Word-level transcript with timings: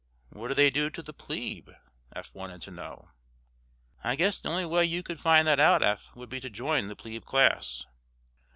"What 0.29 0.47
do 0.47 0.55
they 0.55 0.71
do 0.71 0.89
to 0.89 1.03
the 1.03 1.13
plebe?" 1.13 1.69
Eph 2.15 2.33
wanted 2.33 2.63
to 2.63 2.71
know. 2.71 3.09
"I 4.03 4.15
guess 4.15 4.41
the 4.41 4.49
only 4.49 4.65
way 4.65 4.83
you 4.85 5.03
could 5.03 5.19
find 5.19 5.47
that 5.47 5.59
out, 5.59 5.83
Eph, 5.83 6.09
would 6.15 6.27
be 6.27 6.39
to 6.39 6.49
join 6.49 6.87
the 6.87 6.95
plebe 6.95 7.23
class." 7.25 7.85